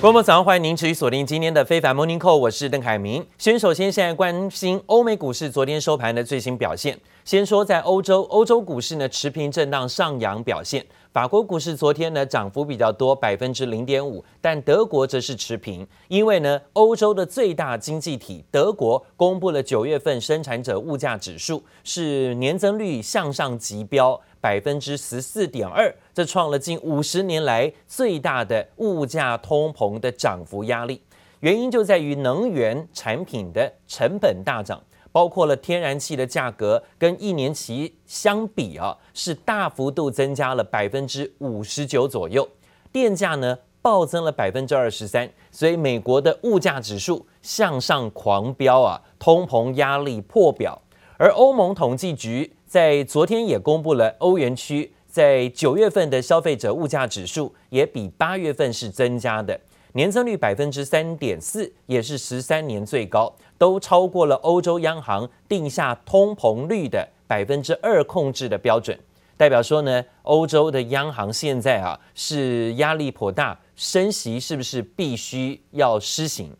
[0.00, 3.26] 各位早上，欢迎您持续锁定今天的非凡 Morning Call，我是邓凯明。
[3.36, 6.96] 先首先现在关心欧美股市昨天收盘的最新表现。
[7.24, 10.86] 先说在欧洲，欧洲股市呢持平震荡上扬表现。
[11.12, 24.18] 法国股市昨天呢涨幅比较多，百分之零点五，但德国则是持平，因为呢欧洲的最大经济体德国公布了九月份生产者物价指数，是年增率向上急飙。
[24.40, 31.02] 百分之十四点二，这创了近五十年来最大的物价通膨的涨幅压力。
[31.40, 42.48] 原因就在于能源产品的成本大涨，包括了天然气的价格，跟一年期相比啊，是大幅度增加了百分之五十九左右。
[42.90, 50.82] 电价呢暴增了百分之二十三，所以美国的物价指数向上狂飙啊，通膨压力破表。
[51.18, 52.50] 而欧盟统计局。
[52.68, 59.58] 在昨天也公布了欧元区在九月份的消费者物价指数，也比八月份是增加的，
[59.94, 68.98] 年增率百分之三点四，也是十三年最高，都超过了欧洲央行定下通膨率的百分之二控制的标准，
[69.38, 76.54] 代表说呢，欧洲的央行现在啊是压力颇大，升息是不是必须要施行？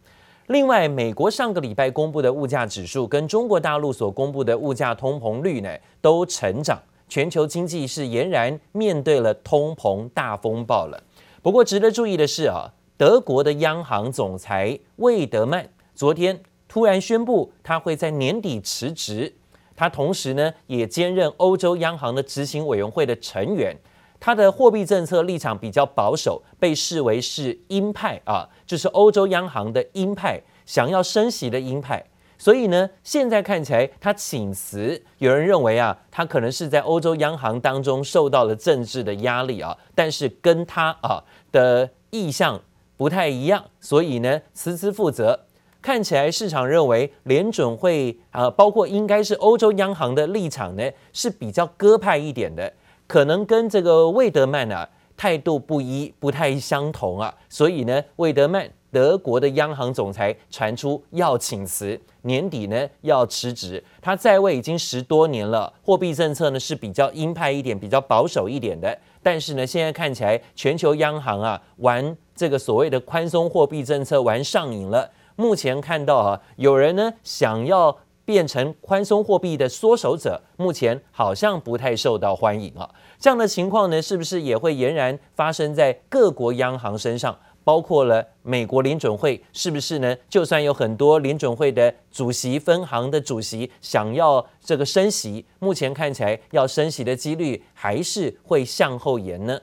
[0.48, 5.68] 另外，美国上个礼拜公布的物价指数跟中国大陆所公布的物价通膨率呢
[6.00, 10.98] 都成长，全球经济是俨然面对了通膨大风暴了。
[11.42, 19.30] 不过，值得注意的是啊，德国的央行总裁魏德曼昨天突然宣布，他会在年底辞职。
[19.76, 23.76] 他同时呢也兼任欧洲央行的执行委员会的成员。
[24.20, 32.04] 他的货币政策立场比较保守，被视为是鹰派啊，就是欧洲央行的鹰派，想要升息的鹰派。
[32.40, 42.60] 所以呢，现在看起来他请辞，有人认为啊，他可能是在欧洲央行当中受到了政治的压力啊，但是跟他啊的意向
[42.96, 45.46] 不太一样，所以呢辞职负责。
[45.80, 52.72] 看起来市场认为联准会啊，包括应该是欧洲央行的立场呢是比较鸽派一点的。
[53.08, 63.82] 可能跟这个魏德曼啊态度不一，不太相同啊，所以呢，魏德曼德国的央行总裁传出要请辞，年底呢要辞职。
[64.00, 68.96] 他在位已经十多年了，货币政策呢是比较鹰派一点，比较保守一点的。
[69.22, 75.10] 但是呢，现在看起来全球央行啊玩这个所谓的宽松货币政策玩上瘾了。
[75.34, 77.98] 目前看到啊，有人呢想要。
[78.28, 82.86] 变成宽松货币的缩手者，目前好像不太受到欢迎啊。
[83.18, 87.38] 这样的情况呢，是不是也会俨然发生在各国央行身上？
[87.64, 90.14] 包括了美国联准会，是不是呢？
[90.28, 99.58] 就算有很多联准会的主席、分行的主席想要这个升息，目前看起来要升息的几率还是会向后延呢？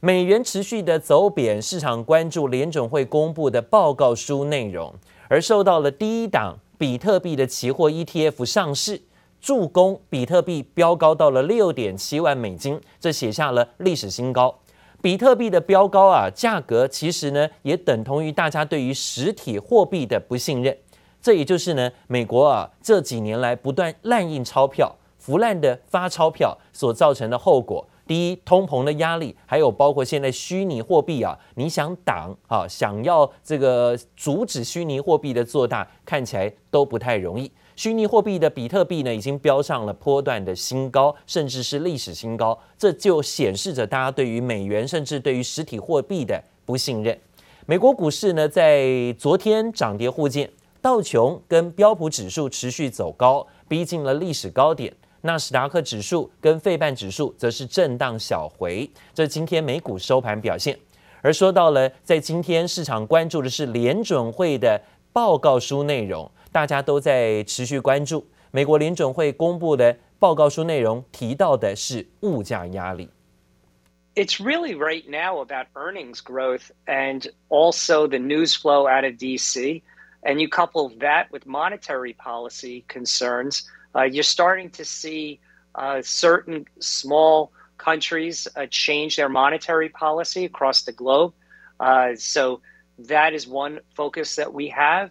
[0.00, 4.92] 美元持续的走贬，市场关注联准会公布的报告书内容，
[5.30, 6.58] 而受到了第一档。
[6.76, 9.02] 比特币的期货 ETF 上市，
[9.40, 14.60] 助攻比特币飙高到了六点七万美金，这写下了历史新高。
[15.00, 20.76] 比特币的飙高啊，价格其实呢也等同于大家对于实体货币的不信任。
[21.20, 27.86] 这也就是呢，美国啊这几年来不断滥印钞票、腐烂的发钞票所造成的后果。
[28.06, 37.50] 第一，通膨的压力，还有包括现在虚拟货币啊，你想挡啊，想要这个阻止虚拟货币的做大，看起来都不太容易。
[37.76, 47.18] 虚拟货币的比特币呢，已经飙上了波段的新高，甚至是历史新高，这就显示着大家对于美元，甚至对于实体货币的不信任。
[47.66, 50.48] 美国股市呢，在昨天涨跌互见，
[50.80, 54.92] 道琼跟标普指数持续走高，逼近了历史高点。
[55.26, 60.78] 纳斯达克指数跟费半指数则是震荡小回，这是今天美股收盘表现。
[61.22, 64.78] 而说到了在今天市场关注的是联准会的
[65.14, 73.08] 报告书内容，大家都在持续关注美国联准会公布的报告书内容，提到的是物价压力。
[74.14, 79.80] It's really right now about earnings growth and also the news flow out of DC,
[80.22, 83.62] and you couple that with monetary policy concerns.
[83.94, 85.40] Uh, you're starting to see
[85.74, 91.32] uh, certain small countries uh, change their monetary policy across the globe.
[92.16, 92.60] So
[92.98, 95.10] that is one focus that we have.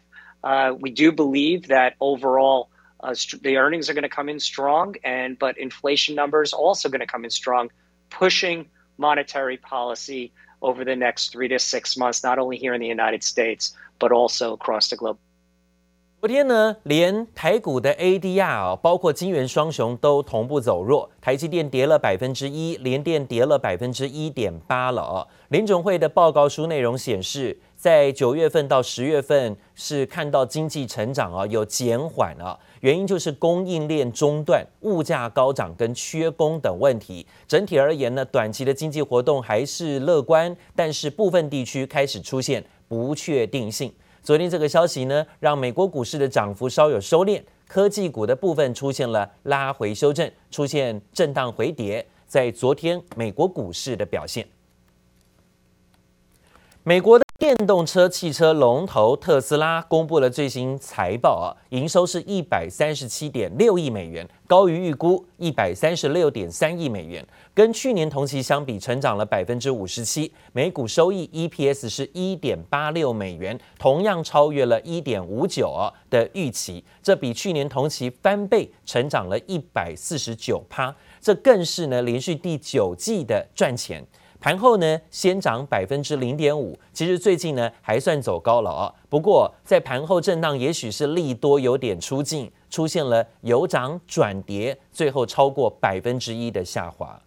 [0.79, 2.69] We do believe that overall
[2.99, 7.01] uh, the earnings are going to come in strong, and but inflation numbers also going
[7.01, 7.69] to come in strong,
[8.09, 10.31] pushing monetary policy
[10.61, 14.11] over the next three to six months, not only here in the United States but
[14.11, 15.17] also across the globe.
[16.23, 25.27] 昨天呢，连台股的 ADR 啊包括金圆双雄都同步走弱，台积电跌了百分之一，联电跌了百分之一点八了啊。
[25.49, 37.27] 联准会的报告书内容显示，在九月份到十月份是看到经济成长啊有减缓啊，原因就是供应链中断、物价高涨跟缺工等问题。
[37.45, 43.91] 整体而言呢，短期的经济活动还是乐观，但是部分地区开始出现不确定性。
[44.23, 52.07] 昨天这个消息呢，让美国股市的涨幅稍有收敛，科技股的部分出现了拉回修正，出现震荡回跌。
[52.25, 54.47] 在昨天美国股市的表现，
[56.83, 57.22] 美国的
[57.55, 67.23] 电动车汽车龙头特斯拉公布了最新财报啊，营收是一百三十七点六亿美元，高于预估一百三十六点三亿美元，
[67.53, 80.93] 跟去年同期相比成长了百分之五十七，每股收益 EPS 是一点八六美元，同样超越了一点五九啊的预期，这比去年同期翻倍，成长了一百四十九趴。
[81.21, 84.03] 这更是呢连续第九季的赚钱，
[84.42, 88.94] 盘后呢先涨百分之零点五，其实最近呢还算走高了啊。
[89.08, 97.20] 不过在盘后震荡，也许是利多有点出尽，出现了由涨转跌，最后超过百分之一的下滑。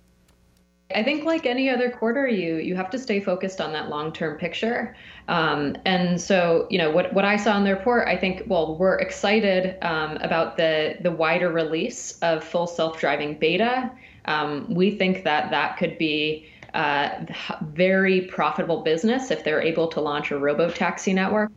[0.93, 4.37] I think like any other quarter, you you have to stay focused on that long-term
[4.37, 4.93] picture.
[5.27, 8.75] Um, and so, you know, what, what I saw in the report, I think, well,
[8.77, 13.89] we're excited um, about the the wider release of full self-driving beta.
[14.25, 17.26] Um, we think that that could be a
[17.74, 21.48] very profitable business if they're able to launch a robo-taxi network.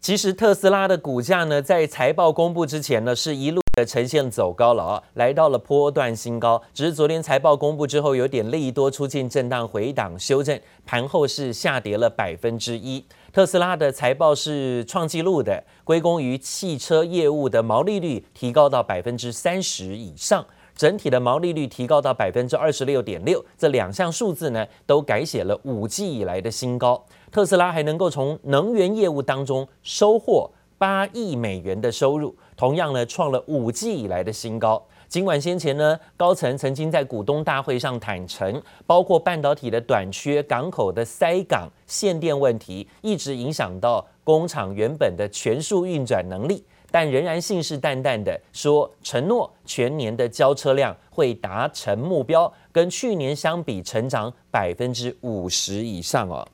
[0.00, 6.62] 其实特斯拉的股价呢，在财报公布之前呢，是一路的呈现走高了啊，来到了波段新高。
[6.72, 13.04] 只是昨天财报公布之后，有点利多出尽震荡回档修正，盘后是下跌了百分之一。
[13.32, 20.46] 特斯拉的财报是创纪录的，归功于汽车业务的毛利率提高到百分之三十以上。
[20.78, 27.04] 整体的毛利率提高到百分之二十六点六，这两项数字呢都改写了五季以来的新高。
[27.32, 30.48] 特斯拉还能够从能源业务当中收获
[30.78, 34.80] 八亿美元的收入，同样呢创了五季以来的新高。
[35.08, 46.62] 尽管先前呢高层曾经在股东大会上坦承，包括半导体的短缺、港口的塞港、限电问题，一直影响到工厂原本的全数运转能力。
[46.90, 56.48] 但仍然信誓旦旦地说，承诺全年的交车量会达成目标，跟去年相比成长百分之五十以上哦。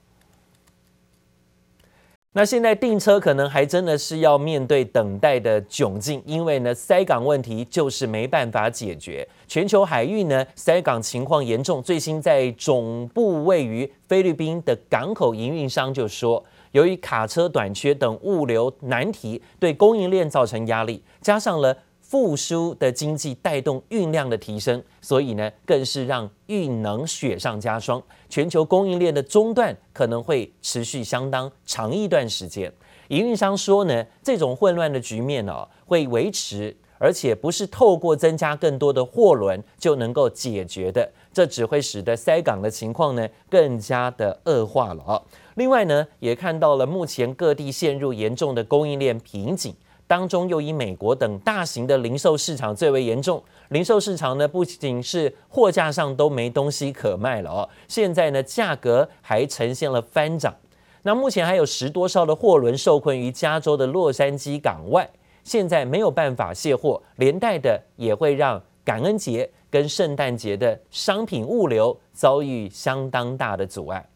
[2.36, 9.26] 那现在订车可能还真的是要面对等待的窘境，因为呢塞港问题就是没办法解决。
[9.46, 16.44] 全球海运呢塞港情况严重，最新在总部位于菲律宾的港口营运商就说。
[16.74, 28.02] 由于卡车短缺等物流难题，对供应链造成压力，加上了复苏的经济带动运量的提升，所以呢，更是让运能雪上加霜。
[28.28, 32.72] 全球供应链的中断可能会持续相当长一段时间。
[33.06, 45.22] 营运商说呢，这种混乱的局面呢、哦，会维持，而且不是透过增加更多的货轮就能够解决的，这只会使得塞港的情况呢更加的恶化了、哦。
[45.56, 49.74] 另外呢，也看到了目前各地陷入严重的供应链瓶颈，
[50.06, 53.42] 当中又以美国等大型的零售市场最为严重。
[53.68, 60.54] 零售市场呢，不仅是货架上都没东西可卖了哦，现在呢，价格还呈现了翻涨。
[61.02, 65.10] 那目前还有十多艘的货轮受困于加州的洛杉矶港外，
[65.42, 74.08] 现在没有办法卸货，连带的也会让感恩节跟圣诞节的商品物流遭遇相当大的阻碍。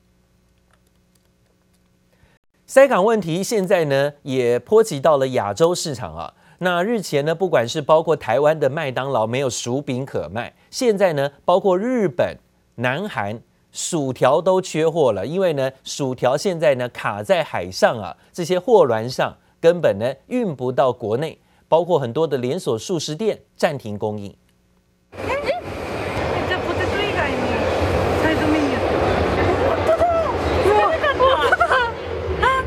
[2.67, 6.35] 塞港问题现在呢也波及到了亚洲市场啊。
[6.59, 12.37] 那日前呢，不管是包括台湾的麦当劳没有薯饼可卖，现在呢，包括日本、
[12.75, 24.37] 南韩薯条都缺货了，因为呢，薯条现在呢卡在海上啊，这些货轮上根本呢运不到国内，包括很多的连锁素食店暂停供应。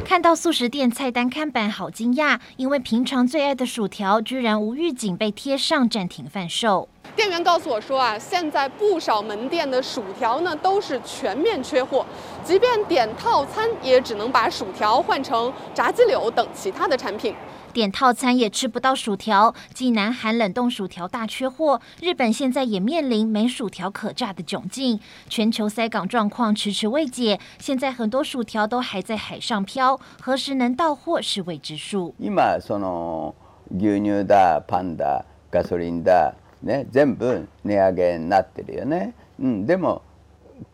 [0.06, 6.90] 看到速食店菜单看板，好惊讶，因为平常最爱的薯条居然无预警被贴上暂停贩售。
[7.16, 12.06] 店员告诉我说啊，现在不少门店的薯条呢都是全面缺货，
[12.44, 17.34] 即便点套餐也只能把薯条换成炸鸡柳等其他的产品。
[17.73, 24.99] 点套餐也吃不到薯条，继南韩冷冻薯条大缺货，日本现在也面临没薯条可炸的窘境。
[25.29, 32.15] 全球塞港状况迟迟未解，现在很多薯条都还在海上漂，何时能到货是未知数。
[32.19, 33.35] 今その
[33.71, 39.13] 牛乳だ、パンだ、ガソリンだ、ね、全部値上げになってるよね。
[39.39, 40.03] 嗯，でも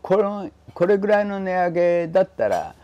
[0.01, 2.75] このこれぐらいの値上げだったら。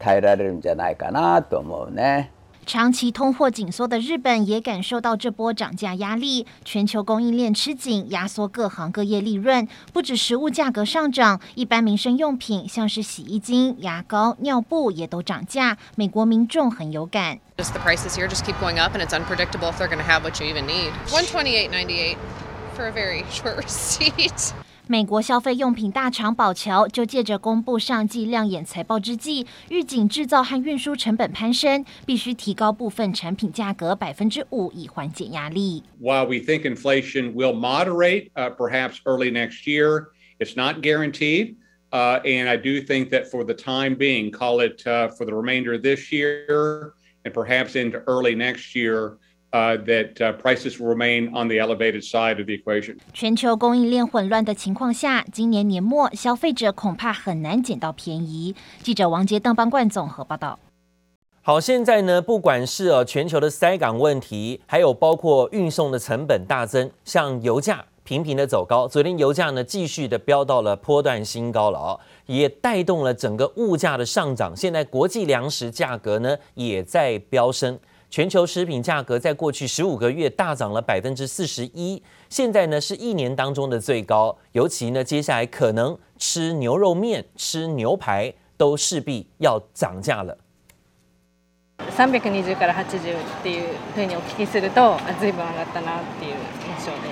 [0.00, 2.30] 耐えられるんじゃないかなと思うね。
[2.65, 9.67] 长期通货紧缩的日本也感受到这波涨价压力，全球供应链吃紧，压缩各行各业利润。
[9.91, 15.77] 不止食物价格上涨，一般民生用品像是洗衣精、牙膏、尿布也都涨价。
[15.95, 17.39] 美国民众很有感。
[17.57, 20.23] Just the prices here just keep going up, and it's unpredictable if they're going to have
[20.23, 20.91] what you even need.
[21.11, 22.17] One twenty-eight ninety-eight
[22.75, 24.53] for a very short receipt.
[24.86, 35.82] 美国消费用品大厂宝侨就借着公布上季亮眼财报之际，预警制造和运输成本攀升，必须提高部分产品价格百分之五以缓解压力。
[36.00, 40.06] While we think inflation will moderate, uh, perhaps early next year,
[40.38, 41.56] it's not guaranteed.
[41.90, 45.34] Uh, and I do think that for the time being, call it uh, for the
[45.34, 46.92] remainder of this year
[47.24, 49.18] and perhaps into early next year.
[49.53, 52.97] Uh, that uh, prices will remain on the elevated side of the equation.
[53.13, 58.55] 全球供应链混乱的情况下，今年年末消费者恐怕很难捡到便宜。
[58.81, 60.57] 记者王杰、邓邦冠综合报道。
[61.43, 74.57] 好，现在呢，不管是呃全球的塞港问题，还有包括运送的成本大增，像油价频频的走高，昨天油价呢继续的飙到了波段新高了哦，也带动了整个物价的上涨。
[74.57, 77.77] 现在国际粮食价格呢也在飙升。
[78.12, 84.38] 全球食品价格在过去十五个月大涨了百分之四十一，现在呢是一年当中的最高。
[84.52, 90.38] 尤其呢，接下来可能吃牛肉面、吃牛排都势必要涨价了。
[91.90, 96.34] 三百二十から八十っていうふうにお闻きすると、随分上がったなっていう
[96.66, 97.11] 印象で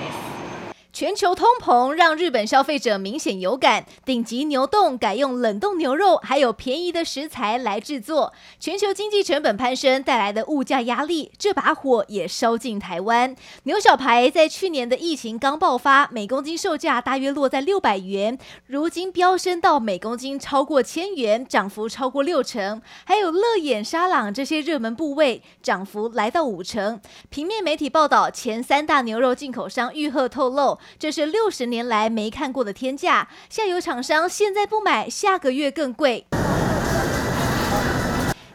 [0.92, 8.34] 全球通膨让日本消费者明显有感，顶级牛冻改用冷冻牛肉，还有便宜的食材来制作。
[8.60, 13.34] 全球经济成本攀升带来的物价压力，这把火也烧进台湾。
[13.62, 22.82] 牛小排在去年的疫情刚爆发，每公斤售价大约落在六百元，如今飙升到每公斤超过千元，涨幅超过六成。
[23.06, 27.00] 还有乐眼、沙朗这些热门部位，涨幅来到五成。
[27.30, 30.78] 平面媒体报道，前三大牛肉进口商玉鹤透露。
[30.98, 36.26] 这是六十年来没看过的天价，下游厂商现在不买，下个月更贵。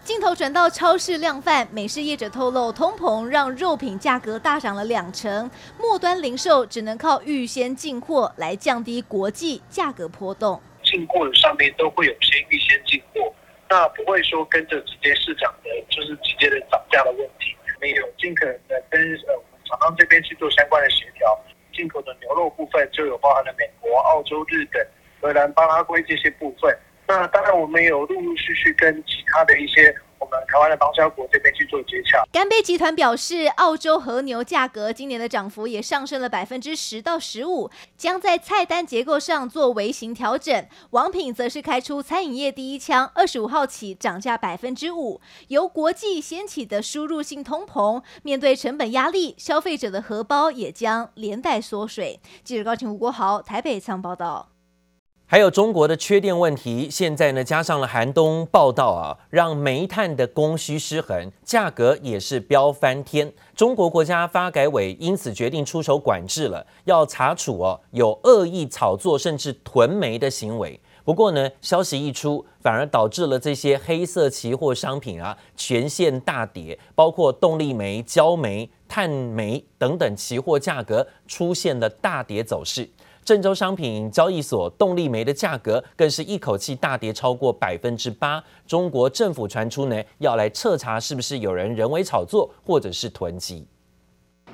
[0.03, 10.61] 镜头转到超市量贩，美式业者透露，通膨让肉品价格大涨了两成，末端零售只能靠预先进货来降低国际价格波动。
[10.81, 13.33] 进货上面都会有些预先进货，
[13.69, 17.53] 那不会说跟着直接市场的，就是直接的涨价的问题。
[17.81, 21.37] 没有尽可能的跟呃我们厂商这边去做相关的协调。
[21.73, 24.87] 进口的牛肉部分就有包含了美国、澳洲、日本、
[25.19, 26.77] 荷兰、巴拉圭这些部分。
[27.07, 29.93] 那当然，我们有陆陆续续跟其他的一些。
[30.19, 32.23] 我们台湾的邦交国这边去做接洽。
[32.31, 40.67] 干杯集团表示，澳洲和牛价格今年的涨幅也上升了百分之十到十五，将在菜单结构上做微型调整。
[40.89, 45.21] 王品则是开出餐饮业第一枪，二十五号起涨价百分之五。
[45.49, 52.19] 由国际掀起的输入性通膨，面对成本压力，消费者的荷包也将连带缩水。
[52.43, 54.49] 记者高晴吴国豪台北仓报道。
[55.29, 63.33] 还有中国的缺电问题，现在呢加上了寒冬报道啊，让煤炭的供需失衡，价格也是飙翻天。
[63.53, 70.79] 中国国家发改委因此决定出手管制了，要查处哦有恶意炒作甚至囤煤的行为。
[71.03, 82.89] 不过呢，消息一出，反而导致了这些黑色期货商品啊全线大跌，包括动力煤、焦煤、碳煤等等期货价格出现了大跌走势。
[83.27, 88.41] 郑州商品交易所动力煤的价格更是一口气大跌超过百分之八。
[88.65, 93.67] 中国政府传出呢，要来彻查是不是有人人为炒作或者是囤积。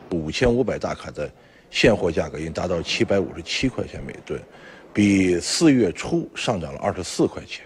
[0.10, 1.32] 五千五百大卡的
[1.70, 4.42] 现货价格已经达到七百五十七块钱每吨，
[4.92, 7.64] 比四月初上涨了二十四块钱。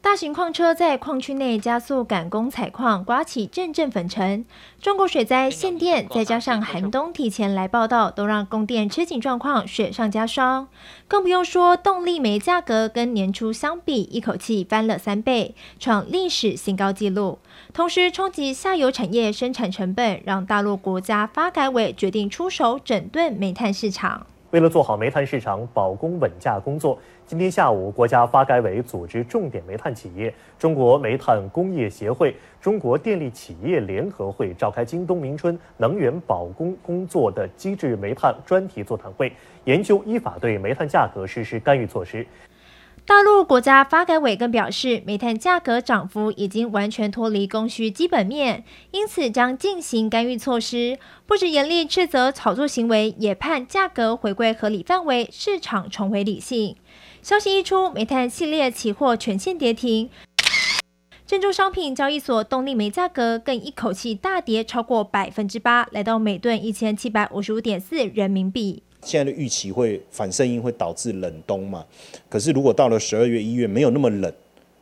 [0.00, 4.44] 大型矿车在矿区内加速赶工采矿，刮起阵阵粉尘。
[4.80, 10.68] 中国水灾、限电，再加上寒冬提前来报道，都让供电吃紧状况雪上加霜。
[11.08, 17.40] 更不用说动力煤价格跟年初相比，一口气翻了三倍，创历史新高纪录。
[17.74, 24.26] 同时冲击下游产业生产成本，让大陆国家发改委决定出手整顿煤炭市场。
[24.50, 39.30] 为了做好煤炭市场保供稳价工作，今天下午，国家发改委组织重点煤炭企业、中国煤炭工业协会、中国电力企业联合会召开今冬明春能源保供工作的机制煤炭专题座谈会，
[39.64, 42.26] 研究依法对煤炭价格实施干预措施。
[43.04, 56.76] 大陆国家发改委更表示，煤炭价格涨幅已经完全脱离供需基本面，因此将进行干预措施，不止严厉斥责炒作行为，也盼价格回归合理范围，市场重回理性。
[57.22, 60.08] 消息一出，煤炭系列期货全线跌停。
[61.26, 68.82] 郑州商品交易所动力煤价格更一口气大跌超过百分之八，来到每吨一千七百五十五点四人民币。
[69.02, 71.84] 现在的预期会反声音会导致冷冬嘛？
[72.28, 74.32] 可是如果到了十二月、一月没有那么冷，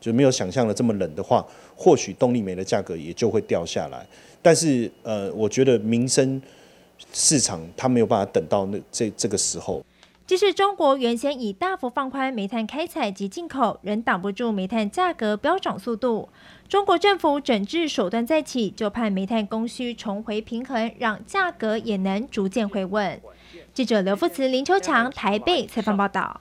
[0.00, 4.06] 就没有想象的这么冷的话，或许动力煤的价格也就会掉下来。
[4.40, 6.40] 但是呃，我觉得民生
[7.12, 9.82] 市场它没有办法等到那这这个时候。
[10.26, 16.28] 即使中国原先已大幅放宽煤炭开采及进口，仍挡不住煤炭价格飙涨速度。
[16.68, 23.20] 中国政府整治手段再起，就盼煤炭供需重回平衡，让价格也能逐渐回稳。
[23.72, 26.40] 记者刘富慈、林秋强台北采访报道。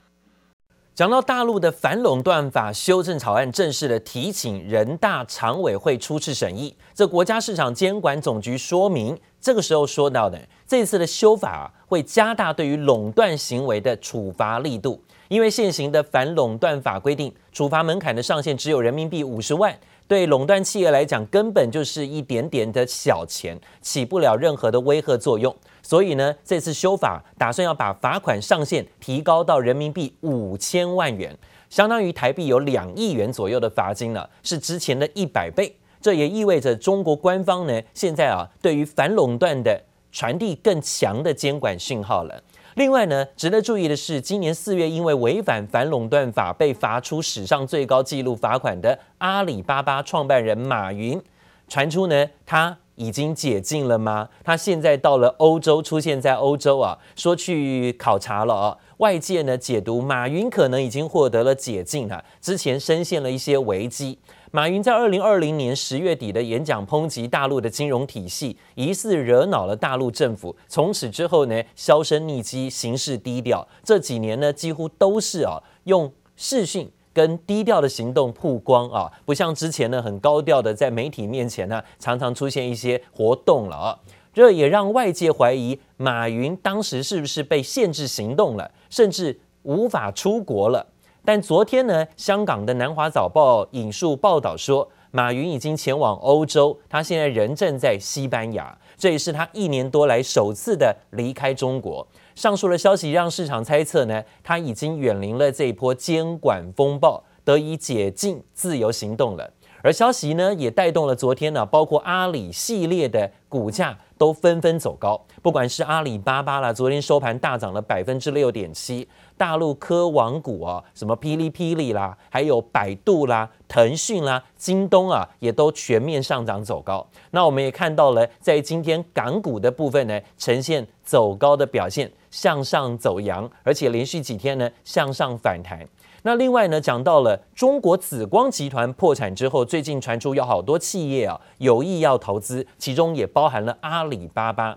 [0.96, 14.98] 讲到大陆的反垄断法修正草案正式的提请人大常委会初次审议，这国家市场监管总局说明，这个时候说到的这次的修法啊，会加大对于垄断行为的处罚力度，
[15.28, 25.54] 因为现行的反垄断法规定，处罚门槛的上限只有人民币五十万，对垄断企业来讲，根本就是一点点的小钱，起不了任何的威吓作用。
[25.86, 31.38] 所以呢，这次修法打算要把罚款上限提高到人民币五千万元，
[31.70, 35.76] 相当于台币有两亿元左右的罚金了，是之前的一百倍。
[36.00, 42.42] 这也意味着中国官方呢，现在啊，对于反垄断的传递更强的监管讯号了。
[42.74, 51.22] 另外呢，值得注意的是，今年四月因为违反反垄断法被罚出史上最高纪录罚款的阿里巴巴创办人马云，
[51.68, 52.76] 传出呢，他。
[52.96, 54.28] 已经解禁了吗？
[54.42, 58.76] 他现在到了欧洲，出现在欧洲啊，说去考察了啊。
[58.98, 62.24] 外界呢解读，马云可能已经获得了解禁啊。
[62.40, 64.18] 之前深陷了一些危机。
[64.50, 70.56] 马云在二零二零年十月底的演讲抨击大陆的金融体系，疑似惹恼了大陆政府。
[70.66, 73.68] 从此之后呢，销声匿迹，行事低调。
[73.84, 76.90] 这几年呢，几乎都是啊用视讯。
[77.16, 83.98] 跟低调的行动曝光啊，不像之前呢很高调的在媒体面前呢，常常出现一些活动了啊，
[84.34, 90.86] 这也让外界怀疑马云当时是不是被限制行动了，甚至无法出国了。
[91.24, 102.06] 但昨天呢，香港的南华早报引述报道说，马云已经前往欧洲，他现在人正在西班牙，这也是他一年多来首次的离开中国。
[102.36, 109.50] 上述的消息让市场猜测呢，他已经远离了这一波监管风暴，得以解禁自由行动了。
[109.82, 115.18] 而消息呢，也带动了昨天呢，包括阿里系列的股价都纷纷走高。
[115.42, 119.08] 不管是阿里巴巴啦，昨天收盘大涨了百分之六点七。
[119.38, 127.06] 大陆科网股啊，什么哔哩哔哩啦，还有百度啦、腾讯啦、京东啊，也都全面上涨走高。
[127.30, 135.82] 那我们也看到了，在今天港股的部分呢，呈现走高的表现，向上走阳，而且连续几天呢向上反弹。
[136.22, 144.76] 那另外呢，讲到了中国紫光集团破产之后，最近传出有好多企业啊有意要投资，其中也包含了阿里巴巴。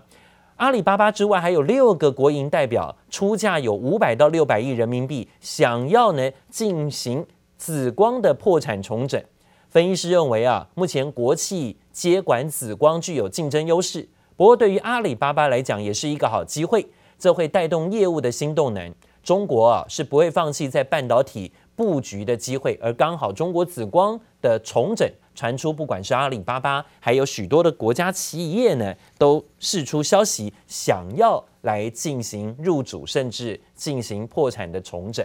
[0.56, 7.26] 阿里巴巴之外，还有六个国营代表出价有五百到六百亿人民币，想要呢进行
[7.58, 9.22] 紫光的破产重整。
[9.68, 16.86] 分析师认为啊，目前国企接管紫光具有竞争优势，不过对于阿里巴巴来讲也是一个好机会，
[17.20, 18.92] 这会带动业务的新动能。
[19.22, 25.08] 中国啊是不会放弃在半导体布局的机会，而刚好中国紫光的重整。
[25.32, 35.24] 传出，不管是阿里巴巴，还有许多的国家企业呢，都释出消息，想要来进行入主，甚至进行破产的重整。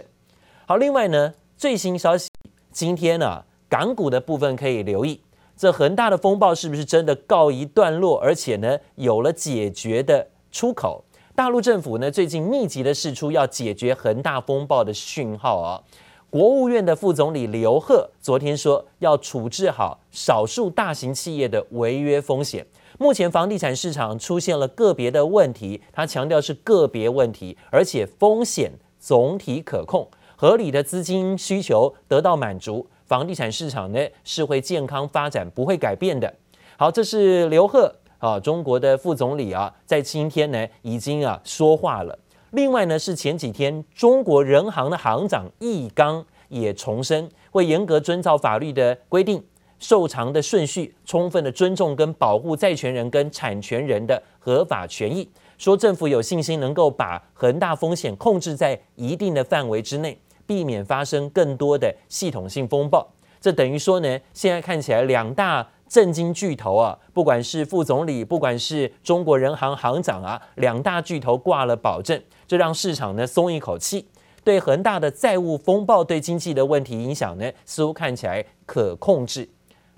[0.66, 2.30] 好，另外呢，最新消息，
[2.70, 5.20] 今天呢、啊，港股的部分可以留意，
[5.54, 11.04] 这恒大的风暴是不是真的告一段落，而且呢，有了解决的出口？
[11.36, 15.82] 大陆政府呢，最近密集的释出要解决恒大风暴的讯号啊。
[16.30, 22.66] 国务院的副总理刘鹤昨天说，要处置好少数大型企业的违约风险。
[22.98, 36.32] 目前房地产市场出现了个别的问题，他强调是个别问题，而且风险总体可控，合理的资金需求得到满足，房地产市场呢是会健康发展，不会改变的。
[36.78, 37.94] 好，这是刘鹤
[38.26, 42.18] 啊，中国的副总理啊，在今天呢已经啊说话了。
[42.50, 49.40] 另外呢，是前几天中国人行的行长易纲也重申，会严格遵照法律的规定，
[49.78, 55.28] 受偿的顺序，充分的尊重跟保护债权人跟产权人的合法权益。
[55.56, 63.06] 说政府有信心能够把恒大风险控制在一定的范围之内，避免发生更多的系统性风暴。
[63.40, 65.68] 这等于说呢，现在看起来两大。
[65.88, 74.08] 震惊巨头啊，不管是副总理，不管是中国人行行长啊，两大巨头挂了保证，这让市场呢松一口气。
[74.44, 79.48] 对恒大的债务风暴对经济的问题影响呢，似乎看起来可控制。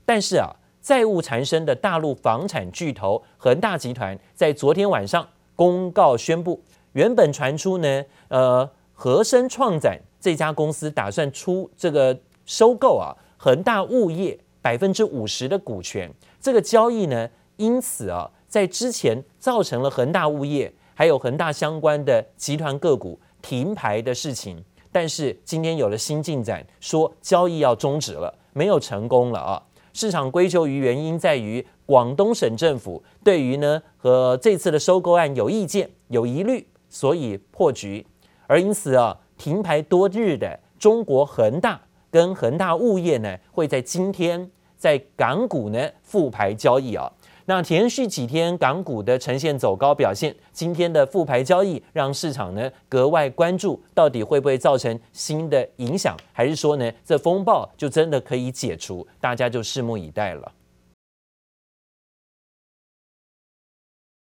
[0.07, 24.63] 但是啊，债务缠身的大陆房产巨头恒大集团在昨天晚上公告宣布，原本传出呢，呃，和生创展这家公司打算出这个收购啊恒大物业百分之五十的股权，这个交易呢，因此啊，在之前造成了恒大物业还有恒大相关的集团个股停牌的事情。
[24.91, 29.63] 但是今天有了新进展，说交易要终止了，没有成功了啊！
[29.93, 38.07] 市场归咎于原因在于广东省政府对于呢和这次的收购案有意见、有疑虑，所以破局。
[38.47, 47.11] 而因此啊，停牌多日的中国恒大跟恒大物业呢，会在今天在港股呢复牌交易啊。
[47.47, 59.07] 那连续几天港股的呈现走高表现，今天的复牌交易让市场呢格外关注，到底会不会造成新的影响，还是说呢这风暴就真的可以解除？
[59.19, 60.53] 大家就拭目以待了。